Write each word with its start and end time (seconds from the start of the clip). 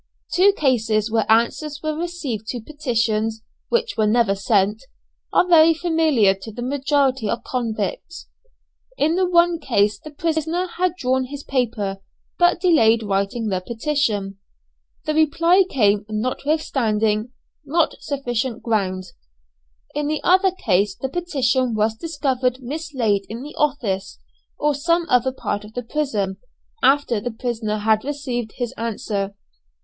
Two 0.33 0.51
cases 0.53 1.11
where 1.11 1.31
answers 1.31 1.81
were 1.83 1.95
received 1.95 2.47
to 2.47 2.59
petitions 2.59 3.43
which 3.69 3.97
were 3.97 4.07
never 4.07 4.33
sent, 4.33 4.81
are 5.31 5.47
very 5.47 5.75
familiar 5.75 6.33
to 6.33 6.51
the 6.51 6.63
majority 6.63 7.29
of 7.29 7.43
convicts. 7.43 8.27
In 8.97 9.13
the 9.13 9.29
one 9.29 9.59
case 9.59 9.99
the 9.99 10.09
prisoner 10.09 10.65
had 10.79 10.95
drawn 10.97 11.25
his 11.25 11.43
paper, 11.43 11.99
but 12.39 12.59
delayed 12.59 13.03
writing 13.03 13.49
the 13.49 13.61
petition. 13.61 14.39
The 15.05 15.13
reply 15.13 15.65
came 15.69 16.03
notwithstanding, 16.09 17.31
"Not 17.63 18.01
sufficient 18.01 18.63
grounds." 18.63 19.13
In 19.93 20.07
the 20.07 20.23
other 20.23 20.49
case 20.49 20.95
the 20.95 21.09
petition 21.09 21.75
was 21.75 21.95
discovered 21.95 22.57
mislaid 22.59 23.21
in 23.29 23.43
the 23.43 23.53
office, 23.55 24.17
or 24.57 24.73
some 24.73 25.05
other 25.09 25.31
part 25.31 25.63
of 25.63 25.75
the 25.75 25.83
prison, 25.83 26.37
after 26.81 27.21
the 27.21 27.29
prisoner 27.29 27.77
had 27.77 28.03
received 28.03 28.53
his 28.55 28.73
answer. 28.77 29.35